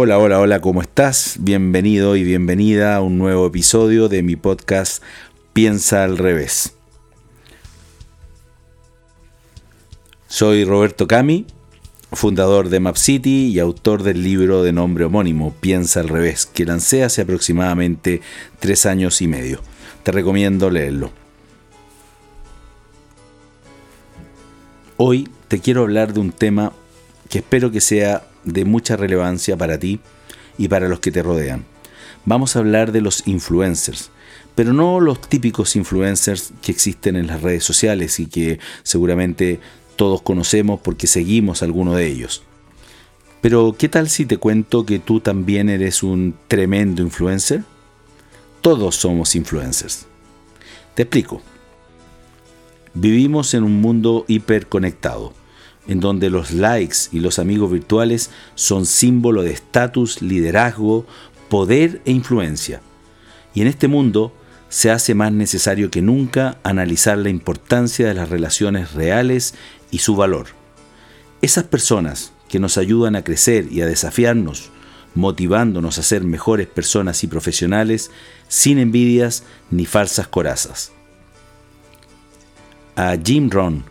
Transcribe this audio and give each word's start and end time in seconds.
Hola, 0.00 0.16
hola, 0.20 0.38
hola, 0.38 0.60
¿cómo 0.60 0.80
estás? 0.80 1.38
Bienvenido 1.40 2.14
y 2.14 2.22
bienvenida 2.22 2.94
a 2.94 3.00
un 3.00 3.18
nuevo 3.18 3.48
episodio 3.48 4.08
de 4.08 4.22
mi 4.22 4.36
podcast 4.36 5.02
Piensa 5.52 6.04
al 6.04 6.18
revés. 6.18 6.76
Soy 10.28 10.64
Roberto 10.64 11.08
Cami, 11.08 11.46
fundador 12.12 12.68
de 12.68 12.78
MapCity 12.78 13.48
y 13.48 13.58
autor 13.58 14.04
del 14.04 14.22
libro 14.22 14.62
de 14.62 14.70
nombre 14.70 15.04
homónimo 15.04 15.52
Piensa 15.58 15.98
al 15.98 16.08
revés, 16.08 16.46
que 16.46 16.64
lancé 16.64 17.02
hace 17.02 17.22
aproximadamente 17.22 18.20
tres 18.60 18.86
años 18.86 19.20
y 19.20 19.26
medio. 19.26 19.62
Te 20.04 20.12
recomiendo 20.12 20.70
leerlo. 20.70 21.10
Hoy 24.96 25.28
te 25.48 25.58
quiero 25.58 25.82
hablar 25.82 26.12
de 26.12 26.20
un 26.20 26.30
tema 26.30 26.72
que 27.28 27.38
espero 27.38 27.72
que 27.72 27.80
sea 27.80 28.27
de 28.44 28.64
mucha 28.64 28.96
relevancia 28.96 29.56
para 29.56 29.78
ti 29.78 30.00
y 30.56 30.68
para 30.68 30.88
los 30.88 31.00
que 31.00 31.10
te 31.10 31.22
rodean. 31.22 31.64
Vamos 32.24 32.56
a 32.56 32.58
hablar 32.58 32.92
de 32.92 33.00
los 33.00 33.26
influencers, 33.26 34.10
pero 34.54 34.72
no 34.72 35.00
los 35.00 35.20
típicos 35.20 35.76
influencers 35.76 36.52
que 36.60 36.72
existen 36.72 37.16
en 37.16 37.26
las 37.26 37.42
redes 37.42 37.64
sociales 37.64 38.20
y 38.20 38.26
que 38.26 38.58
seguramente 38.82 39.60
todos 39.96 40.22
conocemos 40.22 40.80
porque 40.80 41.06
seguimos 41.06 41.62
alguno 41.62 41.94
de 41.94 42.06
ellos. 42.06 42.42
Pero 43.40 43.76
¿qué 43.78 43.88
tal 43.88 44.08
si 44.08 44.26
te 44.26 44.36
cuento 44.36 44.84
que 44.84 44.98
tú 44.98 45.20
también 45.20 45.68
eres 45.68 46.02
un 46.02 46.34
tremendo 46.48 47.02
influencer? 47.02 47.62
Todos 48.60 48.96
somos 48.96 49.36
influencers. 49.36 50.06
Te 50.94 51.02
explico. 51.02 51.40
Vivimos 52.94 53.54
en 53.54 53.62
un 53.62 53.80
mundo 53.80 54.24
hiperconectado 54.26 55.37
en 55.88 56.00
donde 56.00 56.30
los 56.30 56.52
likes 56.52 56.96
y 57.10 57.20
los 57.20 57.38
amigos 57.38 57.72
virtuales 57.72 58.30
son 58.54 58.86
símbolo 58.86 59.42
de 59.42 59.50
estatus, 59.50 60.22
liderazgo, 60.22 61.06
poder 61.48 62.02
e 62.04 62.12
influencia. 62.12 62.82
Y 63.54 63.62
en 63.62 63.68
este 63.68 63.88
mundo 63.88 64.32
se 64.68 64.90
hace 64.90 65.14
más 65.14 65.32
necesario 65.32 65.90
que 65.90 66.02
nunca 66.02 66.58
analizar 66.62 67.16
la 67.16 67.30
importancia 67.30 68.06
de 68.06 68.14
las 68.14 68.28
relaciones 68.28 68.92
reales 68.92 69.54
y 69.90 69.98
su 69.98 70.14
valor. 70.14 70.48
Esas 71.40 71.64
personas 71.64 72.32
que 72.48 72.58
nos 72.58 72.76
ayudan 72.76 73.16
a 73.16 73.24
crecer 73.24 73.66
y 73.70 73.80
a 73.80 73.86
desafiarnos, 73.86 74.70
motivándonos 75.14 75.98
a 75.98 76.02
ser 76.02 76.22
mejores 76.22 76.66
personas 76.66 77.24
y 77.24 77.28
profesionales 77.28 78.10
sin 78.48 78.78
envidias 78.78 79.44
ni 79.70 79.86
falsas 79.86 80.28
corazas. 80.28 80.92
A 82.94 83.16
Jim 83.16 83.48
Rohn, 83.48 83.84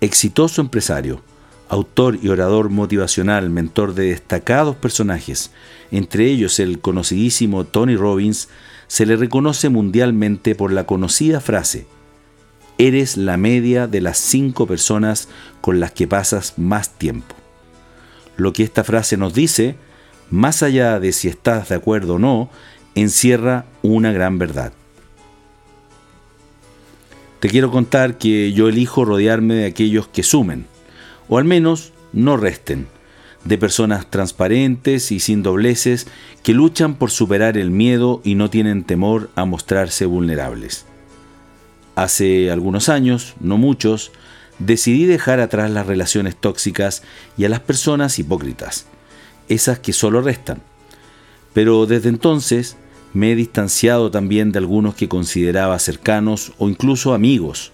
exitoso 0.00 0.60
empresario, 0.60 1.22
autor 1.68 2.18
y 2.22 2.28
orador 2.28 2.70
motivacional, 2.70 3.50
mentor 3.50 3.94
de 3.94 4.10
destacados 4.10 4.76
personajes, 4.76 5.50
entre 5.90 6.26
ellos 6.26 6.58
el 6.60 6.80
conocidísimo 6.80 7.64
Tony 7.64 7.96
Robbins, 7.96 8.48
se 8.86 9.06
le 9.06 9.16
reconoce 9.16 9.68
mundialmente 9.68 10.54
por 10.54 10.72
la 10.72 10.86
conocida 10.86 11.40
frase, 11.40 11.86
eres 12.78 13.16
la 13.16 13.36
media 13.36 13.86
de 13.86 14.00
las 14.00 14.18
cinco 14.18 14.66
personas 14.66 15.28
con 15.60 15.80
las 15.80 15.92
que 15.92 16.06
pasas 16.06 16.54
más 16.56 16.90
tiempo. 16.90 17.34
Lo 18.36 18.52
que 18.52 18.62
esta 18.62 18.84
frase 18.84 19.16
nos 19.16 19.34
dice, 19.34 19.76
más 20.30 20.62
allá 20.62 21.00
de 21.00 21.12
si 21.12 21.28
estás 21.28 21.70
de 21.70 21.74
acuerdo 21.74 22.14
o 22.14 22.18
no, 22.18 22.50
encierra 22.94 23.66
una 23.82 24.12
gran 24.12 24.38
verdad. 24.38 24.72
Te 27.40 27.48
quiero 27.48 27.70
contar 27.70 28.18
que 28.18 28.52
yo 28.52 28.68
elijo 28.68 29.04
rodearme 29.04 29.54
de 29.54 29.66
aquellos 29.66 30.08
que 30.08 30.22
sumen, 30.22 30.66
o 31.28 31.38
al 31.38 31.44
menos 31.44 31.92
no 32.12 32.36
resten, 32.36 32.86
de 33.44 33.58
personas 33.58 34.10
transparentes 34.10 35.12
y 35.12 35.20
sin 35.20 35.42
dobleces 35.42 36.06
que 36.42 36.52
luchan 36.52 36.94
por 36.94 37.10
superar 37.10 37.56
el 37.56 37.70
miedo 37.70 38.20
y 38.24 38.34
no 38.34 38.50
tienen 38.50 38.84
temor 38.84 39.30
a 39.36 39.44
mostrarse 39.44 40.04
vulnerables. 40.06 40.84
Hace 41.94 42.50
algunos 42.50 42.88
años, 42.88 43.34
no 43.40 43.56
muchos, 43.56 44.12
decidí 44.58 45.04
dejar 45.04 45.40
atrás 45.40 45.70
las 45.70 45.86
relaciones 45.86 46.36
tóxicas 46.36 47.02
y 47.36 47.44
a 47.44 47.48
las 47.48 47.60
personas 47.60 48.18
hipócritas, 48.18 48.86
esas 49.48 49.78
que 49.78 49.92
solo 49.92 50.20
restan. 50.20 50.60
Pero 51.52 51.86
desde 51.86 52.08
entonces 52.08 52.76
me 53.14 53.32
he 53.32 53.36
distanciado 53.36 54.10
también 54.10 54.52
de 54.52 54.58
algunos 54.58 54.94
que 54.94 55.08
consideraba 55.08 55.78
cercanos 55.78 56.52
o 56.58 56.68
incluso 56.68 57.14
amigos, 57.14 57.72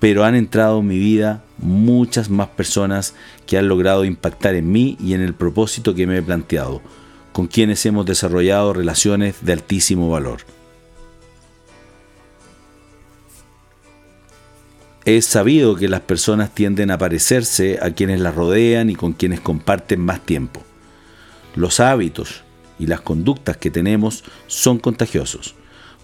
pero 0.00 0.24
han 0.24 0.34
entrado 0.34 0.80
en 0.80 0.86
mi 0.86 0.98
vida 0.98 1.42
muchas 1.58 2.28
más 2.28 2.48
personas 2.48 3.14
que 3.46 3.58
han 3.58 3.68
logrado 3.68 4.04
impactar 4.04 4.54
en 4.54 4.70
mí 4.70 4.96
y 5.00 5.14
en 5.14 5.22
el 5.22 5.34
propósito 5.34 5.94
que 5.94 6.06
me 6.06 6.18
he 6.18 6.22
planteado, 6.22 6.82
con 7.32 7.46
quienes 7.46 7.84
hemos 7.86 8.04
desarrollado 8.06 8.72
relaciones 8.72 9.36
de 9.42 9.52
altísimo 9.52 10.10
valor. 10.10 10.40
Es 15.04 15.24
sabido 15.24 15.76
que 15.76 15.88
las 15.88 16.00
personas 16.00 16.52
tienden 16.52 16.90
a 16.90 16.98
parecerse 16.98 17.78
a 17.80 17.92
quienes 17.92 18.20
las 18.20 18.34
rodean 18.34 18.90
y 18.90 18.96
con 18.96 19.12
quienes 19.12 19.40
comparten 19.40 20.00
más 20.00 20.20
tiempo. 20.26 20.62
Los 21.54 21.78
hábitos 21.78 22.42
y 22.78 22.88
las 22.88 23.00
conductas 23.00 23.56
que 23.56 23.70
tenemos 23.70 24.24
son 24.48 24.78
contagiosos 24.78 25.54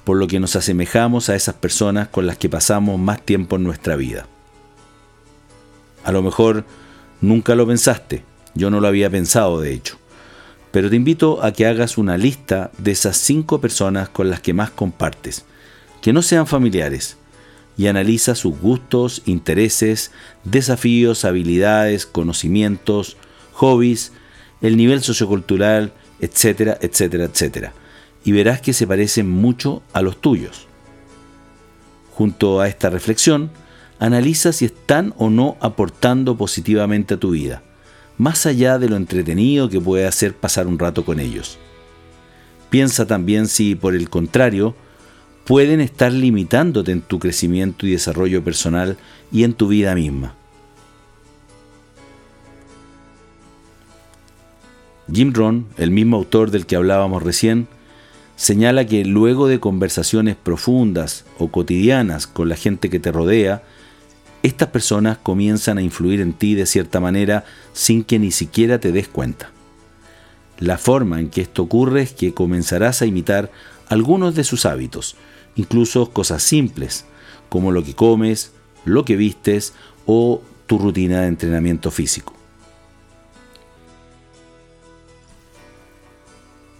por 0.04 0.16
lo 0.16 0.26
que 0.26 0.40
nos 0.40 0.56
asemejamos 0.56 1.28
a 1.28 1.36
esas 1.36 1.54
personas 1.54 2.08
con 2.08 2.26
las 2.26 2.36
que 2.36 2.48
pasamos 2.48 2.98
más 2.98 3.22
tiempo 3.22 3.56
en 3.56 3.64
nuestra 3.64 3.96
vida. 3.96 4.26
A 6.04 6.12
lo 6.12 6.22
mejor 6.22 6.64
nunca 7.20 7.54
lo 7.54 7.66
pensaste, 7.66 8.24
yo 8.54 8.70
no 8.70 8.80
lo 8.80 8.88
había 8.88 9.10
pensado 9.10 9.60
de 9.60 9.72
hecho, 9.72 9.96
pero 10.72 10.90
te 10.90 10.96
invito 10.96 11.42
a 11.44 11.52
que 11.52 11.66
hagas 11.66 11.98
una 11.98 12.16
lista 12.16 12.72
de 12.78 12.90
esas 12.90 13.16
cinco 13.16 13.60
personas 13.60 14.08
con 14.08 14.28
las 14.28 14.40
que 14.40 14.54
más 14.54 14.70
compartes, 14.70 15.44
que 16.00 16.12
no 16.12 16.22
sean 16.22 16.46
familiares, 16.46 17.16
y 17.78 17.86
analiza 17.86 18.34
sus 18.34 18.58
gustos, 18.58 19.22
intereses, 19.24 20.10
desafíos, 20.44 21.24
habilidades, 21.24 22.04
conocimientos, 22.04 23.16
hobbies, 23.52 24.12
el 24.60 24.76
nivel 24.76 25.02
sociocultural, 25.02 25.92
etcétera, 26.20 26.76
etcétera, 26.80 27.24
etcétera 27.24 27.72
y 28.24 28.32
verás 28.32 28.60
que 28.60 28.72
se 28.72 28.86
parecen 28.86 29.28
mucho 29.28 29.82
a 29.92 30.02
los 30.02 30.20
tuyos. 30.20 30.66
Junto 32.12 32.60
a 32.60 32.68
esta 32.68 32.90
reflexión, 32.90 33.50
analiza 33.98 34.52
si 34.52 34.66
están 34.66 35.14
o 35.16 35.30
no 35.30 35.56
aportando 35.60 36.36
positivamente 36.36 37.14
a 37.14 37.16
tu 37.16 37.30
vida, 37.30 37.62
más 38.18 38.46
allá 38.46 38.78
de 38.78 38.88
lo 38.88 38.96
entretenido 38.96 39.68
que 39.68 39.80
puede 39.80 40.06
hacer 40.06 40.34
pasar 40.34 40.66
un 40.66 40.78
rato 40.78 41.04
con 41.04 41.20
ellos. 41.20 41.58
Piensa 42.70 43.06
también 43.06 43.48
si, 43.48 43.74
por 43.74 43.94
el 43.94 44.08
contrario, 44.08 44.74
pueden 45.44 45.80
estar 45.80 46.12
limitándote 46.12 46.92
en 46.92 47.00
tu 47.00 47.18
crecimiento 47.18 47.86
y 47.86 47.92
desarrollo 47.92 48.42
personal 48.42 48.96
y 49.30 49.44
en 49.44 49.54
tu 49.54 49.68
vida 49.68 49.94
misma. 49.94 50.34
Jim 55.12 55.32
Rohn, 55.32 55.66
el 55.76 55.90
mismo 55.90 56.16
autor 56.16 56.50
del 56.50 56.64
que 56.64 56.76
hablábamos 56.76 57.22
recién, 57.22 57.68
señala 58.42 58.86
que 58.86 59.04
luego 59.04 59.46
de 59.46 59.60
conversaciones 59.60 60.34
profundas 60.34 61.24
o 61.38 61.52
cotidianas 61.52 62.26
con 62.26 62.48
la 62.48 62.56
gente 62.56 62.90
que 62.90 62.98
te 62.98 63.12
rodea, 63.12 63.62
estas 64.42 64.70
personas 64.70 65.16
comienzan 65.16 65.78
a 65.78 65.82
influir 65.82 66.20
en 66.20 66.32
ti 66.32 66.56
de 66.56 66.66
cierta 66.66 66.98
manera 66.98 67.44
sin 67.72 68.02
que 68.02 68.18
ni 68.18 68.32
siquiera 68.32 68.80
te 68.80 68.90
des 68.90 69.06
cuenta. 69.06 69.52
La 70.58 70.76
forma 70.76 71.20
en 71.20 71.30
que 71.30 71.40
esto 71.40 71.62
ocurre 71.62 72.02
es 72.02 72.14
que 72.14 72.34
comenzarás 72.34 73.00
a 73.00 73.06
imitar 73.06 73.52
algunos 73.88 74.34
de 74.34 74.42
sus 74.42 74.66
hábitos, 74.66 75.14
incluso 75.54 76.10
cosas 76.10 76.42
simples, 76.42 77.04
como 77.48 77.70
lo 77.70 77.84
que 77.84 77.94
comes, 77.94 78.50
lo 78.84 79.04
que 79.04 79.14
vistes 79.14 79.72
o 80.04 80.42
tu 80.66 80.78
rutina 80.78 81.20
de 81.20 81.28
entrenamiento 81.28 81.92
físico. 81.92 82.41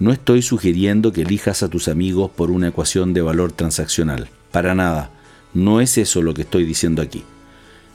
No 0.03 0.11
estoy 0.11 0.43
sugiriendo 0.43 1.13
que 1.13 1.23
elijas 1.23 1.63
a 1.63 1.69
tus 1.69 1.87
amigos 1.87 2.29
por 2.29 2.51
una 2.51 2.67
ecuación 2.67 3.15
de 3.15 3.21
valor 3.21 3.53
transaccional. 3.53 4.29
Para 4.51 4.75
nada. 4.75 5.13
No 5.55 5.81
es 5.81 5.97
eso 5.97 6.23
lo 6.23 6.35
que 6.35 6.43
estoy 6.43 6.65
diciendo 6.65 7.03
aquí. 7.03 7.23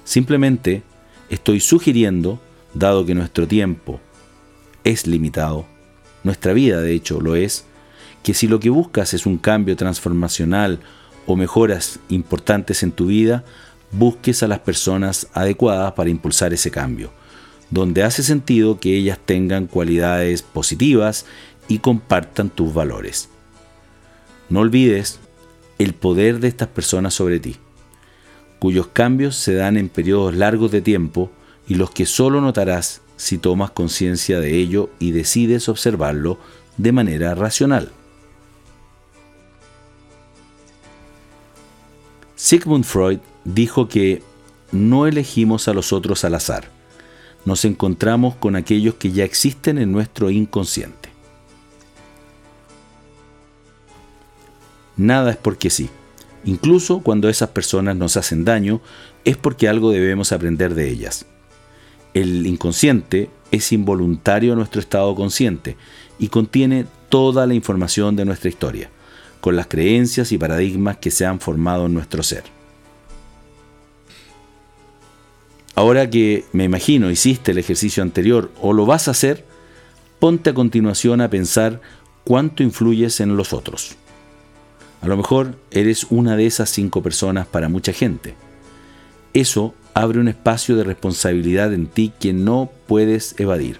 Simplemente 0.06 0.84
estoy 1.30 1.60
sugiriendo, 1.60 2.40
dado 2.74 3.06
que 3.06 3.14
nuestro 3.14 3.46
tiempo 3.46 4.00
es 4.86 5.06
limitado, 5.06 5.66
nuestra 6.24 6.54
vida 6.54 6.80
de 6.80 6.94
hecho 6.94 7.20
lo 7.20 7.36
es, 7.36 7.66
que 8.24 8.34
si 8.34 8.48
lo 8.48 8.62
que 8.62 8.70
buscas 8.70 9.14
es 9.14 9.26
un 9.26 9.38
cambio 9.38 9.76
transformacional 9.76 10.80
o 11.26 11.36
mejoras 11.36 12.00
importantes 12.08 12.84
en 12.84 12.94
tu 12.94 13.08
vida, 13.08 13.44
busques 13.92 14.44
a 14.44 14.48
las 14.48 14.60
personas 14.60 15.28
adecuadas 15.34 15.92
para 15.92 16.10
impulsar 16.10 16.54
ese 16.54 16.72
cambio, 16.72 17.12
donde 17.70 18.04
hace 18.04 18.24
sentido 18.24 18.80
que 18.80 18.96
ellas 18.96 19.20
tengan 19.26 19.68
cualidades 19.68 20.42
positivas 20.42 21.26
y 21.68 21.80
compartan 21.80 22.50
tus 22.50 22.74
valores. 22.74 23.30
No 24.50 24.62
olvides 24.62 25.20
el 25.78 25.94
poder 25.94 26.40
de 26.40 26.48
estas 26.48 26.70
personas 26.70 27.14
sobre 27.14 27.40
ti, 27.40 27.58
cuyos 28.60 28.88
cambios 28.88 29.36
se 29.36 29.54
dan 29.54 29.78
en 29.78 29.90
periodos 29.90 30.36
largos 30.36 30.72
de 30.72 30.82
tiempo 30.82 31.32
y 31.68 31.76
los 31.76 31.92
que 31.92 32.06
solo 32.06 32.42
notarás 32.42 33.02
si 33.18 33.38
tomas 33.38 33.72
conciencia 33.72 34.40
de 34.40 34.56
ello 34.56 34.90
y 35.00 35.12
decides 35.12 35.70
observarlo 35.70 36.38
de 36.78 36.92
manera 36.92 37.36
racional. 37.36 37.92
Sigmund 42.36 42.86
Freud 42.86 43.20
dijo 43.44 43.88
que 43.90 44.22
no 44.72 45.08
elegimos 45.08 45.68
a 45.68 45.74
los 45.74 45.92
otros 45.92 46.24
al 46.24 46.36
azar, 46.36 46.70
nos 47.46 47.66
encontramos 47.66 48.36
con 48.36 48.56
aquellos 48.56 48.96
que 48.96 49.12
ya 49.12 49.24
existen 49.24 49.78
en 49.78 49.92
nuestro 49.92 50.30
inconsciente. 50.30 51.07
Nada 54.98 55.32
es 55.32 55.38
porque 55.38 55.70
sí. 55.70 55.90
Incluso 56.44 57.00
cuando 57.00 57.30
esas 57.30 57.50
personas 57.50 57.96
nos 57.96 58.18
hacen 58.18 58.44
daño, 58.46 58.82
es 59.26 59.38
porque 59.38 59.68
algo 59.68 59.92
debemos 59.92 60.32
aprender 60.32 60.74
de 60.74 60.90
ellas. 60.90 61.26
El 62.14 62.48
inconsciente 62.48 63.30
es 63.52 63.72
involuntario 63.72 64.54
a 64.54 64.56
nuestro 64.56 64.82
estado 64.82 65.14
consciente 65.16 65.78
y 66.20 66.30
contiene 66.30 66.86
toda 67.10 67.46
la 67.46 67.54
información 67.54 68.16
de 68.16 68.26
nuestra 68.26 68.50
historia, 68.50 68.90
con 69.40 69.56
las 69.56 69.68
creencias 69.68 70.32
y 70.32 70.38
paradigmas 70.38 70.98
que 70.98 71.12
se 71.12 71.26
han 71.26 71.40
formado 71.40 71.86
en 71.86 71.94
nuestro 71.94 72.24
ser. 72.24 72.44
Ahora 75.76 76.10
que 76.10 76.44
me 76.54 76.64
imagino 76.64 77.12
hiciste 77.12 77.52
el 77.52 77.60
ejercicio 77.60 78.02
anterior 78.02 78.52
o 78.62 78.74
lo 78.74 78.88
vas 78.88 79.08
a 79.08 79.12
hacer, 79.12 79.46
ponte 80.20 80.50
a 80.50 80.54
continuación 80.56 81.22
a 81.22 81.30
pensar 81.30 81.82
cuánto 82.24 82.64
influyes 82.64 83.20
en 83.20 83.38
los 83.38 83.54
otros. 83.54 83.96
A 85.02 85.08
lo 85.08 85.18
mejor 85.18 85.56
eres 85.72 86.08
una 86.10 86.36
de 86.36 86.48
esas 86.48 86.70
cinco 86.70 87.02
personas 87.04 87.48
para 87.48 87.70
mucha 87.70 87.94
gente. 87.94 88.36
Eso 89.34 89.76
abre 89.94 90.20
un 90.20 90.28
espacio 90.28 90.76
de 90.76 90.84
responsabilidad 90.84 91.74
en 91.74 91.88
ti 91.88 92.12
que 92.20 92.34
no 92.34 92.72
puedes 92.88 93.40
evadir. 93.40 93.80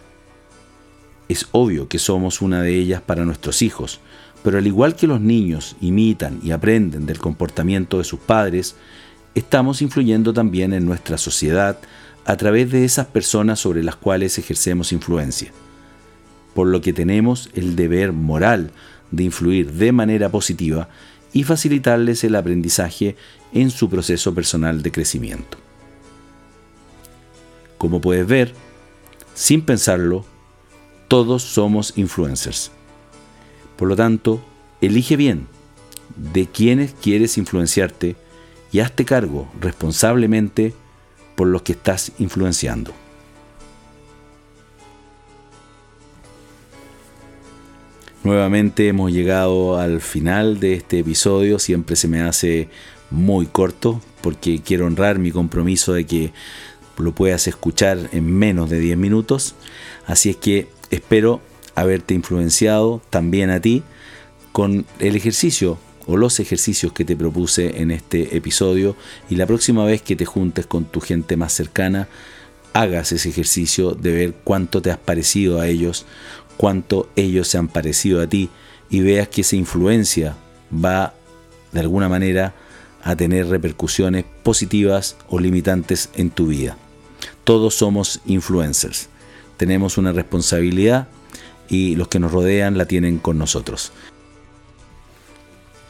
Es 1.30 1.48
obvio 1.52 1.88
que 1.88 2.00
somos 2.00 2.42
una 2.42 2.62
de 2.62 2.76
ellas 2.76 3.02
para 3.02 3.26
nuestros 3.26 3.62
hijos, 3.62 4.00
pero 4.44 4.60
al 4.60 4.68
igual 4.68 4.96
que 4.96 5.08
los 5.08 5.20
niños 5.20 5.76
imitan 5.82 6.40
y 6.44 6.52
aprenden 6.52 7.06
del 7.06 7.20
comportamiento 7.20 7.98
de 7.98 8.04
sus 8.04 8.20
padres, 8.20 8.76
estamos 9.36 9.82
influyendo 9.82 10.34
también 10.34 10.74
en 10.74 10.86
nuestra 10.86 11.18
sociedad 11.18 11.78
a 12.26 12.38
través 12.38 12.72
de 12.72 12.86
esas 12.86 13.08
personas 13.08 13.60
sobre 13.60 13.84
las 13.84 13.96
cuales 13.96 14.38
ejercemos 14.38 14.92
influencia, 14.92 15.52
por 16.54 16.68
lo 16.68 16.82
que 16.82 16.94
tenemos 16.94 17.50
el 17.56 17.76
deber 17.76 18.14
moral 18.14 18.72
de 19.12 19.24
influir 19.24 19.72
de 19.74 19.92
manera 19.92 20.30
positiva 20.30 20.90
y 21.34 21.44
facilitarles 21.44 22.24
el 22.24 22.36
aprendizaje 22.36 23.16
en 23.54 23.70
su 23.70 23.90
proceso 23.90 24.34
personal 24.34 24.82
de 24.82 24.92
crecimiento. 24.92 25.58
Como 27.78 28.02
puedes 28.02 28.26
ver, 28.26 28.54
sin 29.34 29.62
pensarlo, 29.62 30.26
todos 31.08 31.44
somos 31.44 31.94
influencers. 31.96 32.72
Por 33.76 33.88
lo 33.88 33.96
tanto, 33.96 34.44
elige 34.82 35.16
bien 35.16 35.48
de 36.16 36.48
quiénes 36.48 36.94
quieres 36.94 37.38
influenciarte 37.38 38.16
y 38.72 38.80
hazte 38.80 39.06
cargo 39.06 39.48
responsablemente 39.62 40.74
por 41.36 41.48
los 41.48 41.62
que 41.62 41.74
estás 41.74 42.12
influenciando. 42.18 42.94
Nuevamente 48.28 48.90
hemos 48.90 49.14
llegado 49.14 49.80
al 49.80 50.02
final 50.02 50.60
de 50.60 50.74
este 50.74 51.00
episodio, 51.00 51.60
siempre 51.60 51.96
se 51.96 52.10
me 52.10 52.20
hace 52.20 52.68
muy 53.10 53.46
corto 53.46 54.02
porque 54.20 54.60
quiero 54.62 54.86
honrar 54.86 55.18
mi 55.18 55.32
compromiso 55.32 55.94
de 55.94 56.06
que 56.06 56.34
lo 56.98 57.16
puedas 57.16 57.48
escuchar 57.48 58.10
en 58.12 58.30
menos 58.30 58.70
de 58.70 58.82
10 58.82 58.98
minutos, 58.98 59.56
así 60.08 60.30
es 60.30 60.36
que 60.36 60.68
espero 60.92 61.40
haberte 61.74 62.16
influenciado 62.16 63.02
también 63.10 63.50
a 63.50 63.62
ti 63.62 63.82
con 64.52 64.86
el 65.00 65.16
ejercicio 65.16 65.78
o 66.06 66.18
los 66.18 66.42
ejercicios 66.42 66.92
que 66.92 67.06
te 67.06 67.16
propuse 67.16 67.82
en 67.82 67.92
este 67.92 68.36
episodio. 68.36 68.98
Y 69.30 69.36
la 69.36 69.46
próxima 69.46 69.86
vez 69.86 70.02
que 70.02 70.18
te 70.18 70.26
juntes 70.26 70.66
con 70.66 70.84
tu 70.84 71.00
gente 71.00 71.38
más 71.38 71.54
cercana, 71.54 72.10
hagas 72.74 73.12
ese 73.14 73.30
ejercicio 73.30 73.92
de 73.92 74.12
ver 74.12 74.34
cuánto 74.44 74.82
te 74.82 74.92
has 74.92 74.98
parecido 74.98 75.62
a 75.62 75.68
ellos 75.68 76.06
cuánto 76.58 77.10
ellos 77.16 77.48
se 77.48 77.58
han 77.58 77.68
parecido 77.68 78.22
a 78.22 78.28
ti 78.28 78.50
y 78.90 79.02
veas 79.02 79.28
que 79.28 79.42
esa 79.42 79.56
influencia 79.56 80.36
va 80.74 81.14
de 81.72 81.80
alguna 81.80 82.10
manera 82.10 82.54
a 83.04 83.16
tener 83.16 83.48
repercusiones 83.48 84.26
positivas 84.44 85.16
o 85.30 85.40
limitantes 85.40 86.10
en 86.16 86.30
tu 86.30 86.48
vida. 86.48 86.78
Todos 87.44 87.76
somos 87.76 88.20
influencers. 88.26 89.10
Tenemos 89.56 89.98
una 89.98 90.12
responsabilidad 90.12 91.08
y 91.70 91.96
los 91.96 92.08
que 92.08 92.20
nos 92.20 92.32
rodean 92.32 92.78
la 92.78 92.86
tienen 92.86 93.20
con 93.20 93.38
nosotros. 93.38 93.92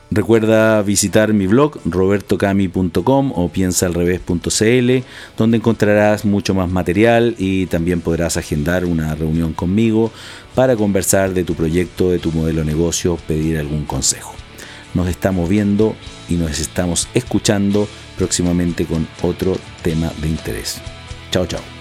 Recuerda 0.10 0.82
visitar 0.84 1.34
mi 1.34 1.48
blog 1.48 1.80
robertocami.com 1.84 3.34
o 3.36 3.50
piensaalrevés.cl 3.50 5.06
donde 5.38 5.58
encontrarás 5.58 6.24
mucho 6.24 6.54
más 6.54 6.70
material 6.70 7.36
y 7.38 7.66
también 7.66 8.00
podrás 8.00 8.38
agendar 8.38 8.86
una 8.86 9.16
reunión 9.16 9.52
conmigo 9.52 10.12
para 10.56 10.78
conversar 10.78 11.34
de 11.34 11.44
tu 11.44 11.56
proyecto, 11.56 12.10
de 12.10 12.20
tu 12.20 12.32
modelo 12.32 12.62
de 12.62 12.68
negocio, 12.68 13.18
pedir 13.28 13.58
algún 13.58 13.84
consejo. 13.84 14.34
Nos 14.94 15.10
estamos 15.10 15.50
viendo 15.50 15.94
y 16.30 16.36
nos 16.36 16.58
estamos 16.58 17.10
escuchando 17.14 17.88
próximamente 18.18 18.86
con 18.86 19.08
otro 19.22 19.58
tema 19.84 20.12
de 20.22 20.30
interés. 20.30 20.82
Chao, 21.32 21.46
chao. 21.46 21.77